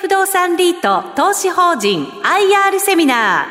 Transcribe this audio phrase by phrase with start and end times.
[0.00, 3.48] 不動産リート投資法人 IR セミナー。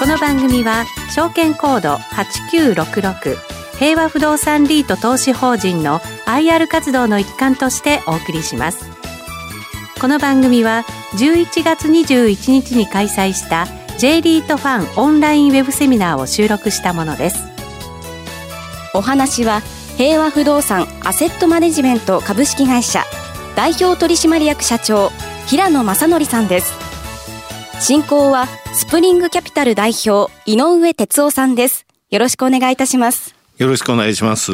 [0.00, 3.36] この番組は証券コード8966
[3.78, 8.90] 平和不動産リート投資法人の IR 活動の一環としてお送りします。
[10.00, 10.82] この番組は
[11.14, 13.68] 11月21日に開催した
[13.98, 17.51] J リートファンオンラインウェブセミナーを収録したものです。
[18.94, 19.60] お話は
[19.96, 23.04] 平和不動産アセットマネジメント株式会社
[23.56, 25.10] 代表取締役社長
[25.46, 26.72] 平野正則さんです。
[27.80, 31.86] 進行はスプリングキャピタル代表井上哲夫さんです。
[32.10, 33.34] よろしくお願いいたします。
[33.58, 34.52] よろしくお願いします。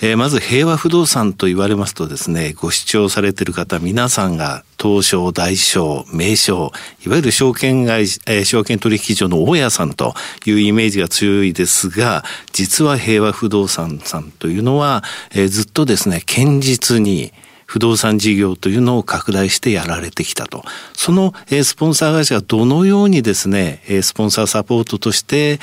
[0.00, 6.70] えー、まず平和不動産と言われますとですね、ご視聴されている方、皆さんが東証、大証、名称、
[7.04, 10.14] いわゆる証券会、えー、証券取引所の大家さんと
[10.46, 15.02] いうイメージが強いですが、実は平和不動産さんというのは、
[15.32, 17.32] えー、ずっとですね、堅実に、
[17.66, 20.64] 不動産事業というのを拡大してやられてきたと。
[20.94, 25.60] その、スポンサー会社がどのようにですね、スポンサーサポートとして、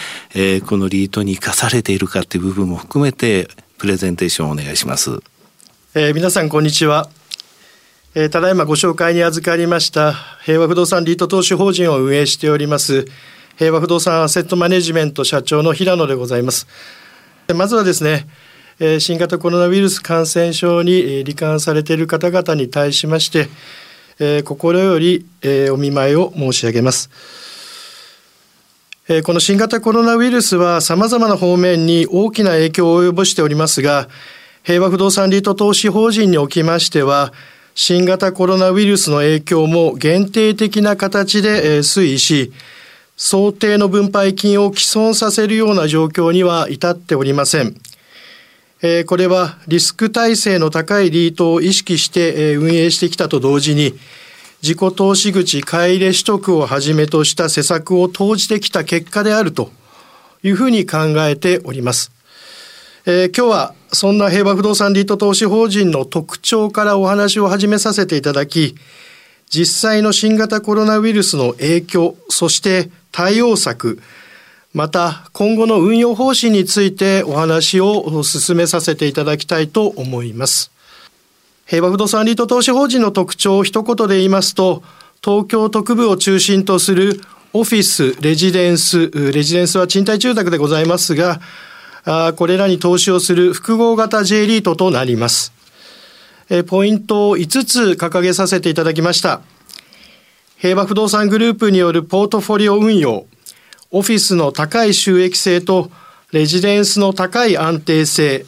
[0.68, 3.50] このリートに生かされているかという部分も含めて
[3.86, 5.20] プレゼンテーションをお願いします。
[5.94, 7.08] えー、皆さんこんにちは。
[8.16, 13.06] えー、ただいまご紹介に預かりました平和不動産リート投資法人を運営しております
[13.58, 16.66] 平和不動産アセットマネジメント社長の平野でございます。
[17.54, 18.28] まずはですね、
[18.80, 23.50] えー、新型コロナウイルス感染症に罹患されている方々に対しまして、
[24.18, 27.12] えー、心より、えー、お見舞いを申し上げます。
[29.24, 34.10] この新型コロナウイルスは様々な方面に大きな影響を及ぼしておりますが、
[34.64, 37.32] 平和不動産リート投資法人におきましては、
[37.76, 42.52] 新型コロナウイルスの影響も限定的な形で推移し、
[43.16, 47.76] 想定の分配金を既存させるような状況には至っておりません。
[49.06, 53.94] これはリスク体制の高いリートを意識して運営してきたと同時に、
[54.66, 59.70] 自己投資口買い入れ取得をはじめとした施策を講じてきた結果であると
[60.42, 62.12] いうふうに考えております。
[63.06, 68.74] えー、今日はそんな平和不動産リート投資法人の特徴からお話を始めさせていただき、
[69.52, 74.02] 実際の新型コロナウイルスの影響、そして対応策、
[74.74, 80.75] また今後の運用方針についてお話を進めさせていただきたいと思います。
[81.66, 84.84] 平和不動産リート投資法人の特徴を一言で言いますと、
[85.24, 87.20] 東京特部を中心とする
[87.54, 91.42] オフィス、レジデンス、レジデンスは賃貸住宅でございますが、
[92.36, 95.54] これらに投資をする複合型 J リートとなります。
[96.68, 99.42] ポイントを5つ掲げさせていただきました。
[100.58, 103.26] 平和不動産グループによるポートフォリオ運用、
[103.90, 105.90] オフィスの高い収益性と
[106.32, 108.46] レジデンスの高い安定性、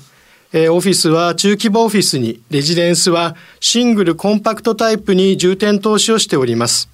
[0.53, 6.89] えオフィスは中規模オフィスに、レジデンスはシングルコンパクトタイプに重点投資をしております。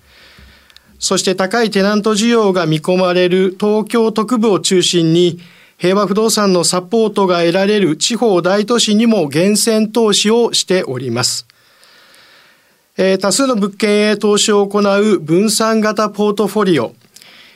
[0.97, 5.39] そして高いテナント需要が見込まれる東京特部を中心に、
[5.77, 11.45] 平和不動産のサポートが得られる地方大都市にも厳選投資をしております。
[12.97, 16.93] え多数の物件へ投資を行う分散型ポートフォリオ。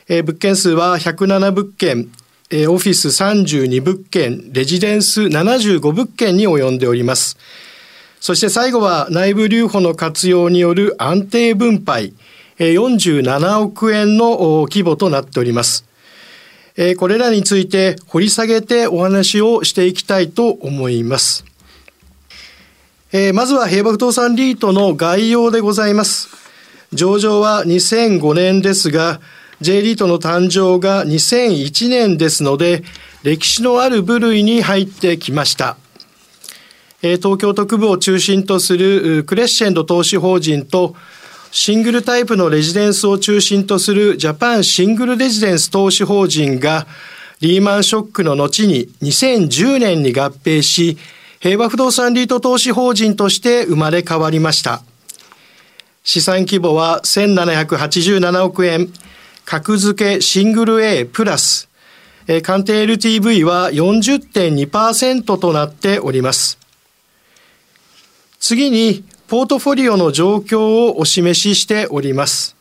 [0.10, 2.10] え物件数は107物件、
[2.50, 7.38] えオフィス32物件、レジデンス75物件に及んでおります。
[8.22, 12.14] そして最後は内部留保の活用による安定分配、
[12.58, 15.84] 47億円の規模となっております。
[16.98, 21.44] これらについて掘り下げてお話をしていきたいと思います。
[23.34, 26.30] まずは平和不動産リートの概要でございます。
[26.94, 29.20] 上場は2005年ですが、
[29.60, 32.84] J リートの誕生が2001年ですので、
[33.24, 35.78] 歴史のある部類に入ってきました。
[37.02, 40.96] 東京都区部を中心とするクレッシェンド投資法人と、
[41.52, 46.86] シングルタイプのレジデンスを中心とするジャパンシングルレジデンス投資法人が、
[47.40, 50.98] リーマンショックの後に2010年に合併し、
[51.40, 54.82] 平和不動産リート投資法人として生まれ変わりました。
[56.04, 58.92] 資産規模は1787億円、
[59.50, 61.70] 格付けシングル A プラス、
[62.28, 66.60] え鑑定 LTV は40.2%となっております。
[68.42, 72.58] 次に、ポートフォリオの状況をお示ししております。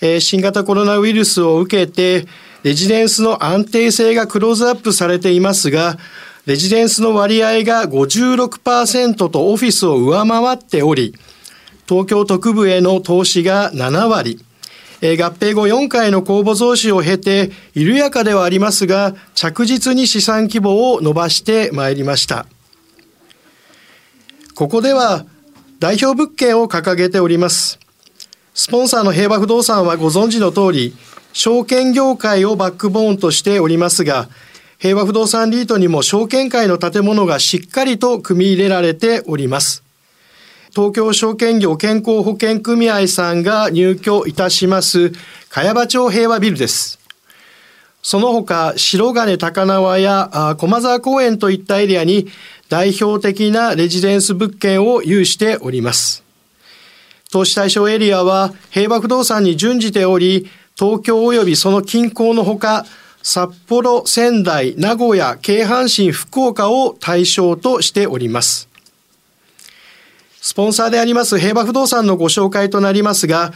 [0.00, 2.28] え新型コロナウイルスを受けて、
[2.62, 5.98] レジデンスの安定性がクローズアップされていますが、
[6.46, 11.12] レジデンスの割合が56%とオフィスを上回っており、
[11.88, 14.38] 東京特部への投資が7割、
[15.06, 22.46] え合併後4回の公募増資を経て、緩やかではありますが、着実に資産規模を伸ばしてまいりました。
[24.54, 25.26] ここでは、
[25.78, 27.78] 代表物件を掲げております。
[28.54, 30.96] スポンサーの平和不動産はご存知の通り、
[31.34, 34.30] 証券業界をバックボーンとしておりますが、
[34.78, 39.83] 平和不動産リートにも証券会の建物がしっかりと組み入れられております。
[40.74, 45.12] 東京証券業健康保険組合さんが入居いたします
[45.48, 46.98] 茅場町平和ビルです。
[48.02, 52.26] その他、白金高輪や駒沢公園といったエリアに
[52.68, 56.24] 代表的なレジデンス物件を有しております。
[57.30, 62.84] 投資対象エリアは平和不動産に準じており、東京及びその近郊のほか、
[63.22, 68.73] 札幌、仙台、名古屋、京阪神、福岡を対象としております。
[70.44, 73.54] スポンサーであります平和不動産のご紹介となりますが、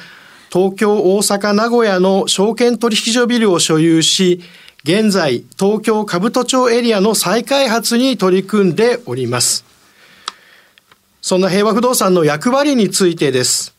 [0.51, 4.41] 東京、大阪、名古屋の証券取引所ビルを所有し、
[4.85, 9.67] 現在、東京兜町エリアの再開発に取り組んでおります。
[11.21, 13.75] そんな平和不動産の役割についてです。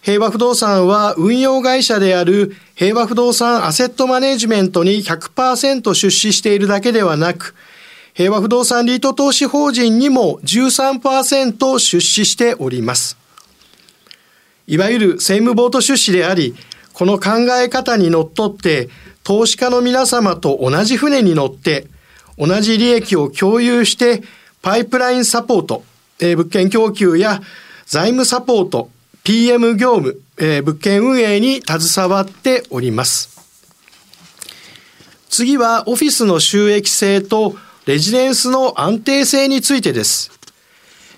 [0.00, 7.54] 平和不動産は運用会社である平和不動産アセットマネジメントに100%出資しているだけではなく、
[8.14, 13.16] 平和不動産リート投資法人にも13%出資しております。
[14.66, 16.54] いわゆる政務ボート出資であり、
[16.92, 17.30] この考
[17.62, 18.90] え方にのっとって、
[19.24, 21.86] 投資家の皆様と同じ船に乗って、
[22.36, 24.22] 同じ利益を共有して、
[24.60, 25.82] パイプラインサポート、
[26.20, 27.40] えー、物件供給や
[27.86, 28.90] 財務サポート、
[29.24, 33.40] PM 業務、えー、物件運営に携わっております。
[35.28, 40.30] 次はオフィスの収益性とレジデンスの安定性についてです。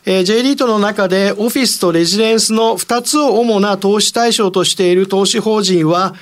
[0.06, 6.14] えー、J リートの中でオフィスとレジデンスの2つを主な投資対象としている投資法人は、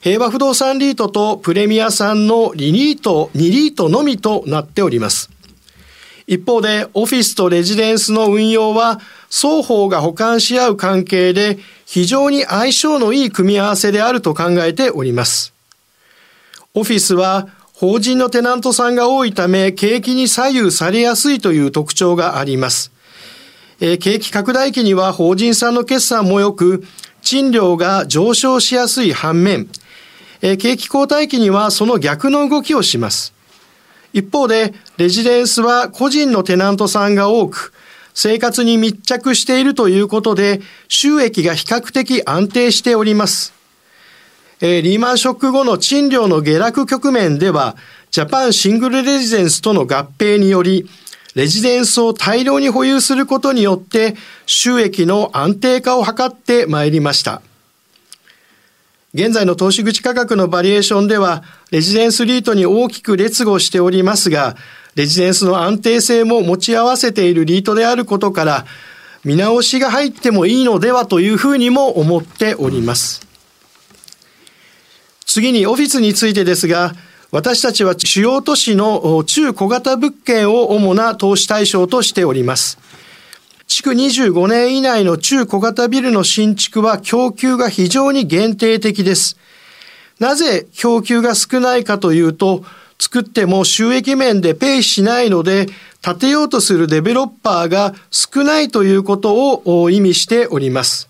[0.00, 5.30] 平和不動産リートとプレミアさんの2リート、2リートのみとなっております。
[6.26, 15.52] 一方で、オフィスとレジデンスの運用は、双方が補完し合う関係で非常に相性のいい組み合わせであると考えております。
[16.72, 17.48] オフィスは
[17.80, 22.92] 法人のテナントさんが多いため景気に左右されやすいという特徴があります。
[23.80, 26.84] えー、景気拡大期には法人さんの決算も良く、
[27.22, 29.66] 賃料が上昇しやすい反面、
[30.42, 33.32] えー、景気後退期にはその逆の動きをします。
[34.12, 37.72] 一方で、レジデンスは個人のテナントさんが多く、
[38.12, 43.54] 生活に密着しているということで、収益が比較的安定しております。
[44.62, 47.76] え、リーマンショック後の賃料の下落局面では、
[48.10, 50.86] ジャパンシングルレジデンスとの合併により、
[51.34, 57.40] レジデンスを大量に保有することによって、収益の安定化を図ってまいりました。
[59.14, 64.56] 現在の投資口価格のバリエーションでは、レジデンスリートに大きく劣後しておりますが、
[64.94, 68.66] レジデンスの安定性も持ち合わせているリートであることから、
[69.24, 73.29] 見直しが入ってもいいのではというふうにも思っております。
[75.32, 76.92] 次にオフィスについてですが、
[77.30, 82.78] 私たちは主要都市の中小型物件を主な投資対象としております。
[83.68, 89.36] 築25年以内の中小型ビルの新築は供給が非常に限定的です。
[90.18, 92.64] なぜ供給が少ないかというと、
[92.98, 95.68] 作っても収益面でペイしないので、
[96.02, 101.09] 建てようとするデベロッパーが少ないということを意味しております。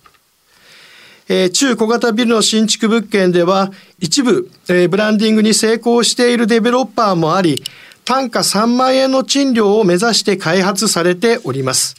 [1.33, 3.71] えー、中小型ビルの新築物件では、
[4.01, 7.63] 一部、えー、ブランディングに成功しているデベロッパーもあり、
[8.05, 11.95] 単価3万円の賃料を目指して開発されております。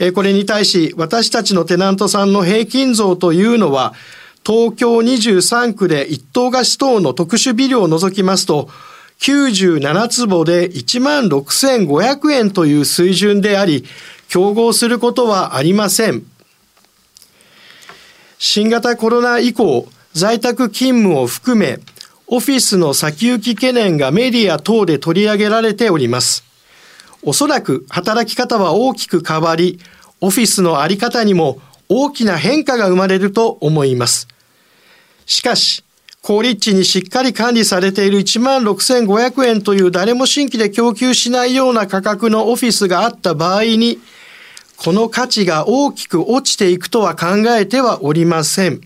[0.00, 3.94] えー、これに対し、私たちのテナントさんの平均増というのは、
[4.44, 8.68] 東京23区で一棟貸し等の特殊ビルを除きますと、
[9.20, 13.84] 97坪で16,500円という水準であり、
[14.26, 16.33] 競合することはありません。
[18.46, 21.80] 新型コロナ以降、在宅勤務を含め、
[22.26, 26.44] オフィスの先行き懸念がメディア等で取り上げられております。
[27.22, 29.80] おそらく働き方は大きく変わり、
[30.20, 31.58] オフィスのあり方にも
[31.88, 34.28] 大きな変化が生まれると思います。
[35.24, 35.82] しかし、
[36.20, 44.00] 高立地にしっかり管理されている16,500円という誰も新規で供給しないような価格のオフィスがあった場合に、
[44.76, 48.80] この価値が大きく落ちていくとは考えてはおりません。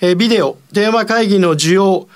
[0.00, 2.08] えビデオ、電話会議の需要、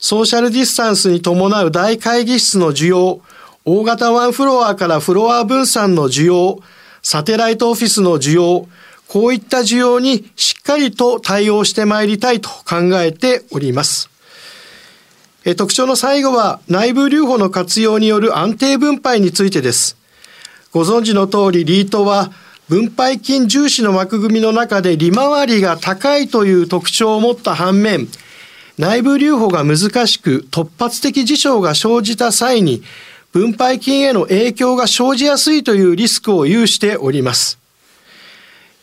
[0.00, 3.20] ソーシャルディスタンスに伴う大会議室の需要、
[3.64, 6.60] 大型ワンフロアからフロア分散の需要、
[7.02, 8.66] サテライトオフィスの需要、
[9.08, 14.08] こういった需要にしっかりと対応してまいりたいと考えております。
[15.56, 19.97] 特徴の最後は内部留保の活用による安定分配についてです。
[20.72, 22.30] ご存知の通りリートは
[22.68, 28.08] 分配金重視の枠組みの中で利回りが高いという特徴を持った反面、
[28.76, 32.82] 内部留保が難しく突発的事象が生じた際に
[33.32, 37.58] 分配金への影響が生じやすいというリスクを有しております。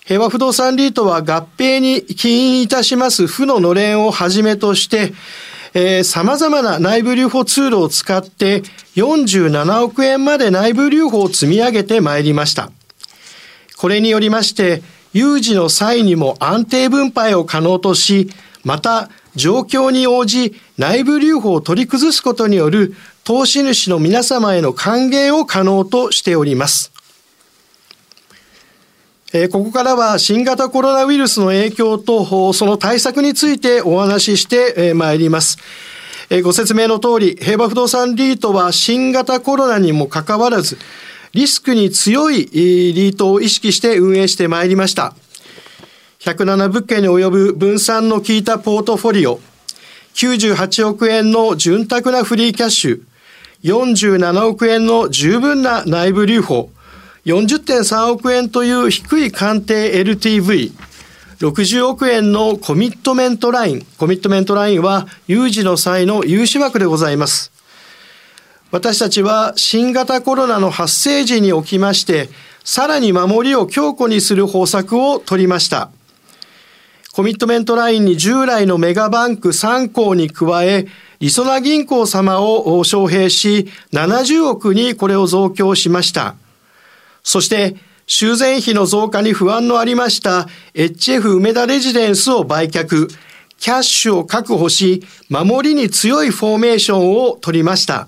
[0.04, 5.14] 平和不動産リートは合併に起因いたします負ののれんをはじめとして、
[5.78, 8.62] えー、様々な内部留保ツールを使って
[8.96, 12.72] 47億円まで内部留保を積み上げてまいりました。
[13.76, 18.30] これによりまして、有事の際にも安定分配を可能とし、
[18.64, 26.95] また状況に応じ内部留保を取り崩すことによる投資主の皆様への還元を可能としております。
[29.38, 35.58] えここからは新型コロナウイルスの影響とその対策についてお話ししてまいります
[36.30, 36.42] え。
[36.42, 40.78] ご説明の通り、平和不動産リートは新型コロナにもかかわらず、
[41.34, 45.14] リスクに強いリートを意識して運営してまいりました。
[46.20, 49.42] 107物件に及ぶ分散の効いたポートフォリオ、
[50.14, 53.02] 98億円の潤沢なフリーキャッシュ、
[53.64, 56.70] 47億円の十分な内部留保、
[57.26, 60.72] 40.3億円という低い鑑定 LTV、
[61.40, 63.86] 60億円のコミットメントライン。
[63.98, 67.52] コミットメントラインは有事の際の融資枠でございます。
[68.70, 72.30] 私たちは新型コロナの発生時におきまして、
[72.64, 75.90] さらに守りを強固にする方策を取りました。
[77.12, 80.86] コミットメントラインに従来のメガバンク3行に加え、
[81.20, 86.36] りそな銀行様を招聘し、70億にこれを増強しました。
[87.26, 87.76] そして
[88.08, 93.08] 修繕費の増加に不安のありました HF 梅田レジデンスを売却、
[93.58, 98.08] キャッシュを確保し、守りに強いフォーメーションを取りました。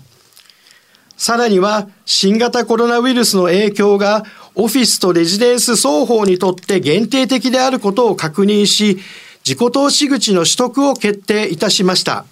[1.18, 9.00] さらには新型コロナウイルスの影響がオフィスとレジデンス双方にとって限定的であることを確認し、
[9.44, 12.26] 自己投資口の取得を決定いたしました。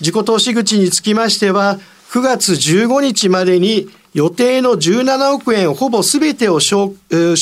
[0.00, 1.80] 自己投資口につきましては、
[2.12, 6.96] 9月15日までに予定の17億円ほぼ全てを取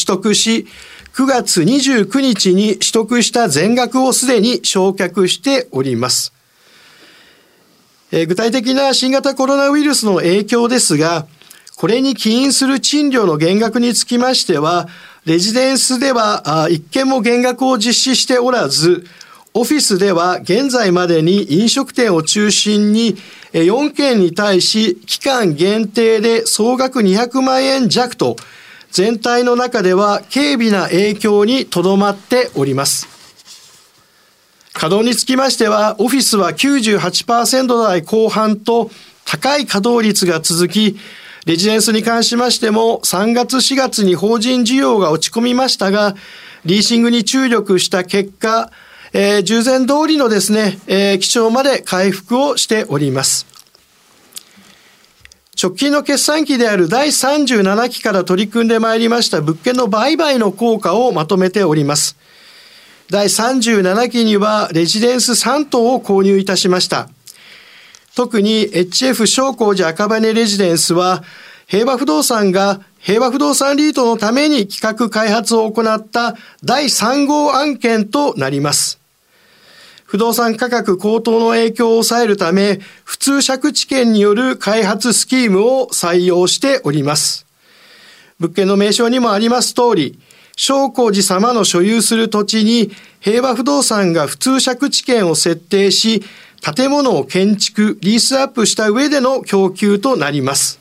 [0.06, 0.66] 得し、
[1.14, 6.32] 9月29日に取得した全額をすでに償却しております。
[8.12, 11.26] 具体的な新型コロナウイルスの影響ですが、
[11.76, 14.88] これに起因する賃料の減額につきましては、
[15.24, 19.06] レジデンスでは一件も減額を実施しておらず、
[19.52, 23.16] オフィスでは現在までに飲食店を中心に
[23.52, 28.36] 4件に対し期間限定で総額200万円弱と
[28.92, 33.08] 全体の中では軽微な影響にとどまっております。
[34.72, 38.90] 稼働につきましてはオフィスは98%台後半と
[39.26, 40.96] 高い稼働率が続き
[41.44, 46.14] レジデンスに関しましても3月4月に法人需要が落ち込みましたが
[46.64, 48.70] リーシングに注力した結果
[49.12, 53.46] えー、従前通りのですね、えー、基調まで回復をしております。
[55.60, 62.16] 直近の決算期である第37期から取り組んでまいりました物件の売買の効果をまとめております。
[63.10, 67.10] 第37期にはレジデンス3棟を購入いたしました。
[68.14, 71.24] 特に HF 商工寺赤羽レジデンスは
[71.66, 78.99] 平和不動産が平和不動産リートのために企画開発を行った第3号案件となります。
[80.10, 87.46] 不動産価格高騰の影響を抑えるため、普通借地権による開発スキームを採用しております。
[88.40, 90.18] 物件の名称にもあります通り、
[90.56, 92.90] 商工寺様の所有する土地に
[93.20, 96.24] 平和不動産が普通借地権を設定し、
[96.60, 100.80] 建物を建築、リースアップした上での供給となります。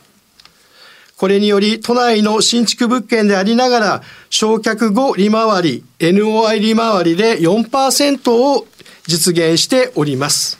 [1.17, 8.65] これにより都内の新築物件でありながら焼却後利回り、NOI 利回りで4%を
[9.09, 10.59] 実現しております。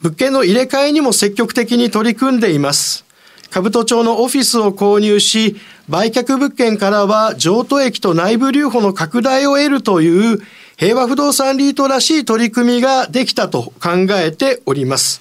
[0.00, 3.04] 物件の入れ替えにも積極的に取り組んでいます。
[3.50, 5.56] 兜町のオフィスを購入し、
[5.88, 10.40] 売却物件からは譲渡益と内部留保の拡大を得るという
[10.78, 15.20] 平和不動産リートらしい取り組みができたと考えております。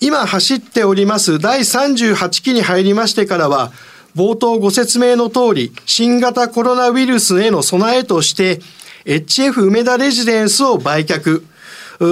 [0.00, 3.72] 今走っております第38期に入りましてからは、
[4.14, 8.60] 冒頭ご説明の通り、新型コロナウイルスへの備えとして、
[9.04, 11.44] HF 梅田レジデンスを売却、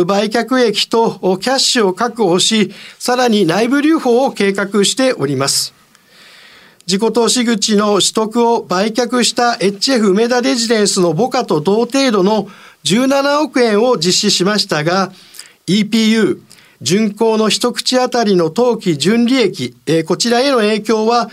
[0.06, 5.74] 売却益とキャッシュを確保し、さらに内部留保を計画しております。
[6.86, 12.48] 自己投資口の取得を売却した HF 梅田レジデンスの母価と同程度の
[12.84, 15.12] 17億円を実施しましたが、
[15.66, 16.40] EPU、
[16.80, 19.76] 巡航の一口当たりの当期純利益、
[20.06, 21.28] こちらへの影響は、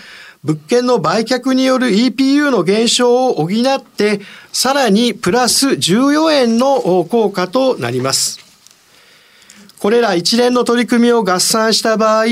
[0.45, 4.21] 物件の売却による EPU の減少を補って、
[4.51, 8.39] さらにプラス14円の効果となります。
[9.79, 12.25] これら一連の取り組みを合算した場合、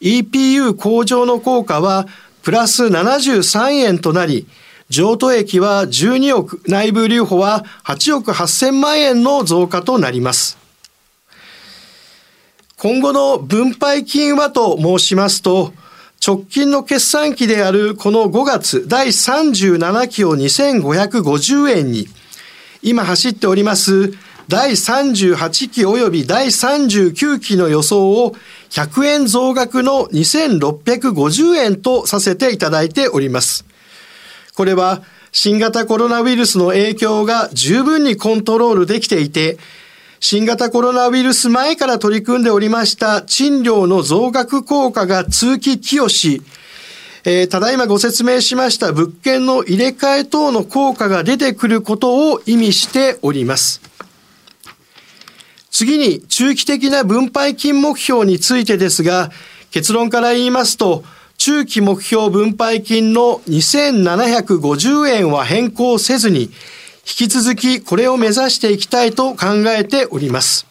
[0.00, 2.06] EPU 向上の効果は
[2.40, 4.46] プラス73円となり、
[4.88, 10.56] 譲渡益は12億、内部留保は8億8000万円の増加となります。
[12.78, 15.74] 今後の分配金はと申しますと、
[16.24, 22.08] 直近の決算期であるこの5月第37期を2550円に、
[22.82, 24.12] 今走っております
[24.46, 28.34] 第38期及び第39期の予想を
[28.68, 33.64] 100円増額の2650円とさせていただいております。
[34.54, 39.56] これは新型コロナウイルスの影響が十分にコントロールできていて、
[40.22, 46.42] 新型コロナウイルス前から取り組んでおりました賃料の増額効果が通期寄与し、
[47.24, 53.80] えー、ただいまご説明しました物件の入れ替え等の効果が出てくることを意味しております。
[55.70, 59.30] 次に中期的な分配金目標についてですが、
[59.70, 61.02] 結論から言いますと、
[61.38, 66.50] 中期目標分配金の2750円は変更せずに、
[67.10, 70.64] 引き続きこれを目指していきたいと考えております。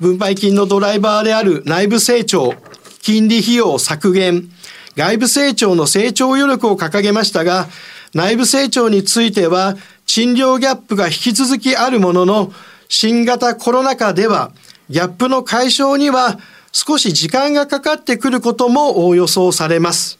[0.00, 2.54] 分配金のドライバーである内部成長、
[3.02, 4.48] 金利費用削減、
[4.96, 7.68] 外部成長の成長余力を掲げましたが、
[8.14, 12.52] 内部成長については、賃料ギャップが引き続きあるものの、
[12.88, 14.50] 新型コロナ禍では、
[14.88, 16.38] ギャップの解消には
[16.72, 20.18] 少し時間がかかってくることも予想されます。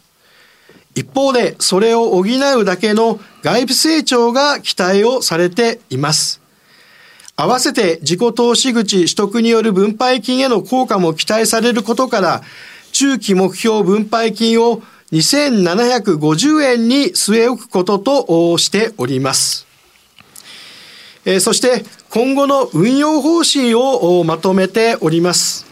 [0.95, 6.41] 一方で、それを補うだけの外部成長が期待をされています。
[7.37, 12.43] 合わせて自己投資口取得による分配金への効果も期待されることから、
[12.93, 19.67] 中期目標分配金を2750円に据え置くこととしております。
[21.27, 25.67] え、そして今後の運用方針をまとめております。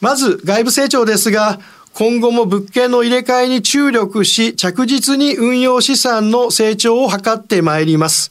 [0.00, 1.60] まず外部成長ですが、
[1.98, 8.30] 今後も物件の入れ替えに注力し、着実に運用資産の成長を図ってまいります。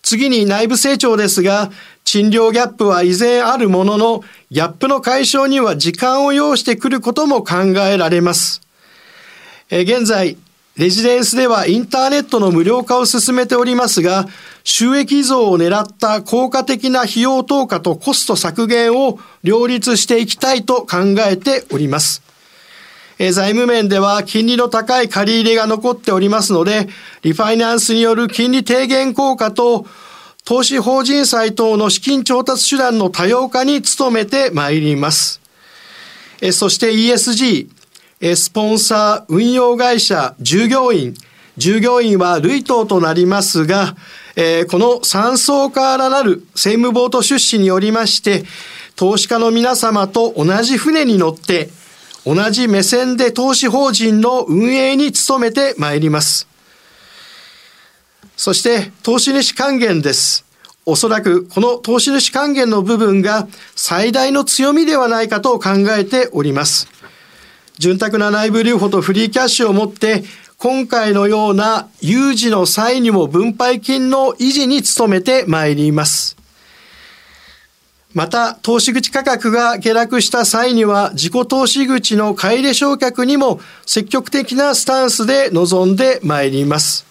[0.00, 1.72] 次に内部成長ですが、
[2.04, 8.62] 賃料ギャップは依然あるものの、ギャップの解消には時間を要してくることも考えられます。
[9.68, 10.36] 現在、
[10.80, 14.26] レジデンスではインターネットの無料化を進めておりますが、
[14.64, 22.22] 収益増を狙った効果的な費用投下とコスト削減を両立していきたいと考えております。
[23.18, 26.88] 財務面では金利の高い借り入れが残っておりますので、
[27.20, 29.84] リファイナンスによる金利低減効果と
[30.46, 35.42] 投資法人債等の資金調達手段の多様化に努めてまいります。
[36.52, 37.68] そして ESG、
[38.36, 41.14] スポンサー、運用会社、従業員、
[41.56, 43.96] 従業員は類等となりますが、
[44.36, 48.44] え、この三層からなる政務ボート出資によりまして、
[48.94, 51.70] 投資家の皆様と同じ船に乗って、
[52.26, 56.46] 同じ目線で投資法人の運営に努めてまいります。
[58.36, 60.44] そして、投資主還元です。
[60.84, 66.88] おそらくこの投資主還元の部分が最大の強みではないかと考えております。
[67.80, 70.22] 潤沢な内部留保とフリーキャッシュを持って、
[70.58, 76.36] 今回のような有事の際にも分配金の維持に努めてまいります。
[78.12, 87.09] また、投資口価格が下落した際には、自己投資口の買い入れ償却にも積極的なスタンスで臨んでまいります。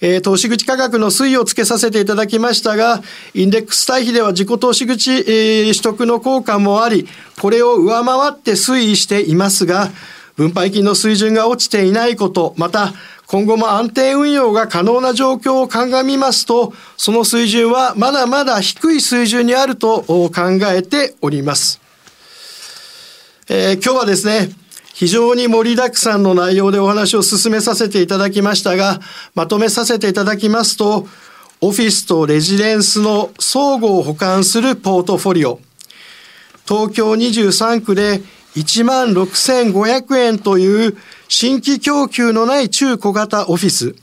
[0.00, 3.02] えー、投資口価格の推移をつけさせていただきましたが、
[3.34, 7.08] インデックス対比では自己投資口、えー、取得の効果もあり、
[7.40, 9.90] これを上回って推移していますが、
[10.36, 12.92] 分配金の水準が落ちていないこと、また、
[13.26, 20.30] 今後も安定運用が可能な状況を鑑みますと、その水準はまだまだ低い水準にあると考
[20.72, 21.80] えております。
[23.48, 24.50] えー、今日はですね、
[24.96, 29.00] 非常に盛りだくさんの内容でお話を進めさせていただきましたが、
[29.34, 31.06] まとめさせていただきますと、
[31.60, 35.60] オフィスとレジデンスの相互を保管するポートフォリオ、
[36.66, 38.22] 東京23区で
[38.54, 40.96] 1万6500円という
[41.28, 43.94] 新規供給のない中小型オフィス、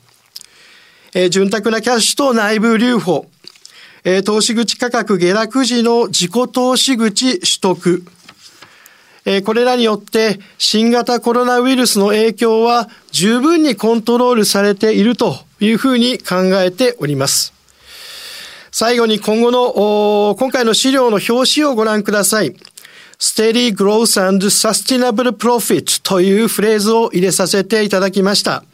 [1.16, 3.26] えー、潤沢なキャッシュと内部留保、
[4.04, 8.04] えー、投資口価格下落時の自己投資口取得、
[9.46, 17.54] これらによって新型コロナウイルスの影響は十分にコントロールされているというふうに考えております。
[18.72, 22.56] 最後に今後の、今回の資料の表紙をご覧ください。
[23.20, 28.66] Steady Growth and Sustainable Profit というフレーズを入れさせていただきました。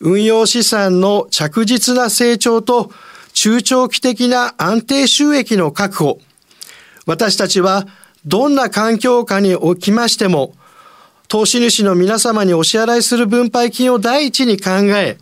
[0.00, 2.90] 運用資産の着実な成長と
[3.32, 6.18] 中長期的な安定収益の確保。
[7.04, 7.86] 私たちは
[8.26, 10.52] どんな環境下におきましても、
[11.28, 15.18] 投資主の皆様にお支払いする分配金を第一に考え、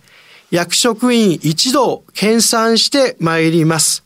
[0.51, 4.05] 役職員一同研鑽してまいります。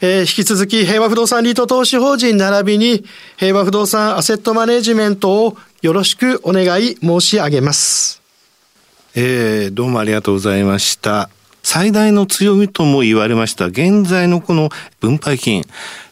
[0.00, 3.04] えー、引き続き平和不動産リート投資法人並びに
[3.38, 8.20] 平和不動産アセットマネジメントをよろしくお願い申し上げます。
[9.14, 11.30] えー、どうもありがとうございました。
[11.62, 14.68] 最大の強みとも言われました現在のこの
[15.00, 15.64] 分配金。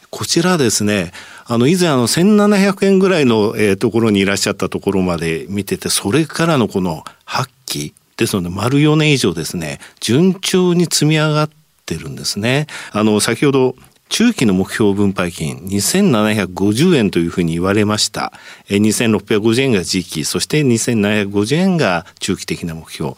[0.08, 1.12] こちらですね、
[1.44, 11.50] あの、以前あの、1700円ぐらいの、えー、ところにいらっしゃったところまで見てて、それからのこの発揮ですので、丸4年以上ですね、順調に積み上がっ
[11.86, 12.66] てるんですね。
[12.92, 13.76] あの、先ほど、
[14.08, 18.34] 中期の目標分配金2750円というふうに言われました。
[18.68, 23.14] 2650円が時期、そして2750円が中期的な目標。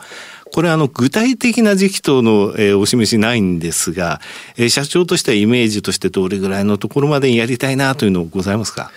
[0.54, 4.20] これあの具体的な時期等の、えー、お示しないんですが、
[4.56, 8.92] えー、社長としてはイメージとしてどれぐらいのところまでやりたいなというのございますか？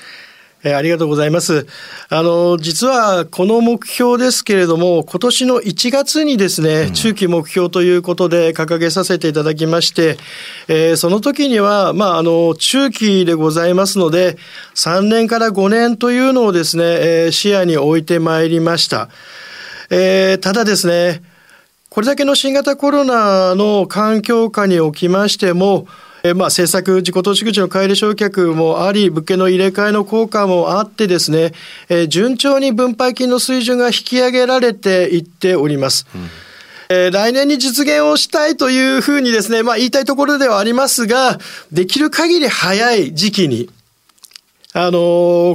[0.64, 1.66] えありがとうございます。
[2.10, 10.18] あの、実はこの目標ですけれども、今年の1月にですね、うん、中期目標ということで掲げさせていただきまして、
[10.68, 14.38] えー、その時には、まあ、あの、中期でございますので、
[14.76, 19.10] 3年から5年というのをですね、えー、視野に置いてまいりました。
[19.90, 21.22] えー、ただですね、
[21.98, 25.88] これだけの新型コロナの環境下におきましても、
[26.24, 31.54] えまあ、政策自己投資口の買い入れ償却もあり、物件の入れ替えの効果もあってですね、
[31.90, 36.06] えー、順調に分配金の水準が引き上げられていっております。
[36.14, 36.30] うん
[36.90, 41.40] えー、来年に実現をしたいというふうにですね、まあ言いたいところではありますが、
[41.72, 43.72] できる限り早い時期に、
[44.74, 45.00] あの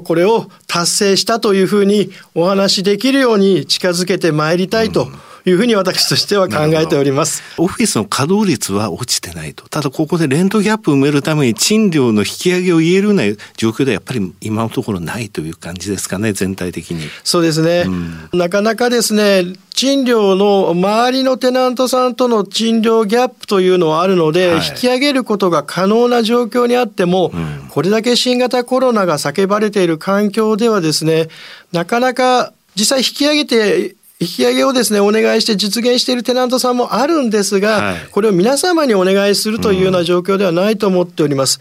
[0.00, 5.04] ー、これを達成したというふうにお話しできるように近づけてまいりたいと。
[5.04, 7.42] うんいうふうに私としては考えております。
[7.58, 9.68] オフィスの稼働率は落ちてないと。
[9.68, 13.24] ただここでレントギャップを埋めるために賃料の引き上げを言えるような
[13.56, 17.08] 状況ではやっぱり今のところないという感じですかね、全体的に。
[17.24, 17.84] そうですね。
[17.86, 31.28] うん、なかなかですね、賃料の周りのテナントさんとの賃料ギャップというのはあるので、はい、引き上げることが可能な状況にあっても、うん、これだけ新型コロナが叫ばれている環境ではですね、
[31.72, 41.60] なかなか実際引き上げて引き上げをですね、お願いして実現しているテナントさんもあるんですが、はい、これを皆様にお願いするというような状況ではないと思っております。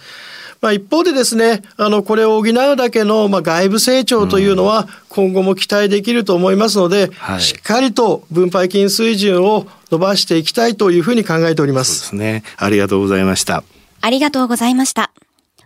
[0.61, 11.95] まあ、一方でですね、あの、これを補うだけの、まあ、外部成長というのは今後も期待できると思いますので、はい、しっかりと分配金水準を伸ばしていきたいというふうに考えております。
[11.95, 12.43] そうですね。
[12.57, 13.63] ありがとうございました。
[14.01, 15.11] ありがとうございました。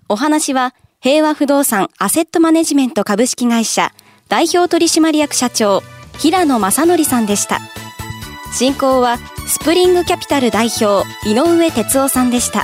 [0.07, 3.91] お話は、平和不動産アセットマネジメント株式会社
[4.27, 5.83] 代表取締役社長
[6.19, 7.59] 平野正則さんでした。
[8.53, 12.63] 進行はスプリングキャピタル代表井上哲夫さんでした。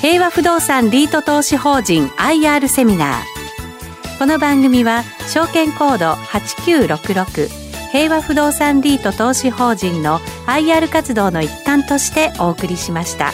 [0.00, 4.18] 平和不動産リート投資法人 IR セミナー。
[4.18, 7.48] この番組は証券コード8966
[7.90, 13.32] 平和不動産リート投資法人の IR 活動の一環としてお送りしました。